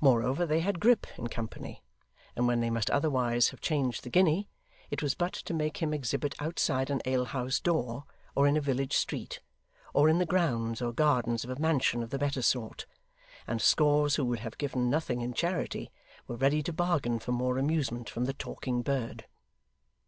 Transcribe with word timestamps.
Moreover 0.00 0.46
they 0.46 0.58
had 0.58 0.80
Grip 0.80 1.06
in 1.16 1.28
company; 1.28 1.80
and 2.34 2.48
when 2.48 2.58
they 2.58 2.70
must 2.70 2.90
otherwise 2.90 3.50
have 3.50 3.60
changed 3.60 4.02
the 4.02 4.10
guinea, 4.10 4.48
it 4.90 5.00
was 5.00 5.14
but 5.14 5.32
to 5.32 5.54
make 5.54 5.76
him 5.76 5.94
exhibit 5.94 6.34
outside 6.40 6.90
an 6.90 7.00
alehouse 7.06 7.60
door, 7.60 8.04
or 8.34 8.48
in 8.48 8.56
a 8.56 8.60
village 8.60 8.96
street, 8.96 9.38
or 9.92 10.08
in 10.08 10.18
the 10.18 10.26
grounds 10.26 10.82
or 10.82 10.92
gardens 10.92 11.44
of 11.44 11.50
a 11.50 11.60
mansion 11.62 12.02
of 12.02 12.10
the 12.10 12.18
better 12.18 12.42
sort, 12.42 12.86
and 13.46 13.62
scores 13.62 14.16
who 14.16 14.24
would 14.24 14.40
have 14.40 14.58
given 14.58 14.90
nothing 14.90 15.20
in 15.20 15.32
charity, 15.32 15.92
were 16.26 16.34
ready 16.34 16.60
to 16.60 16.72
bargain 16.72 17.20
for 17.20 17.30
more 17.30 17.56
amusement 17.56 18.10
from 18.10 18.24
the 18.24 18.34
talking 18.34 18.82
bird. 18.82 19.24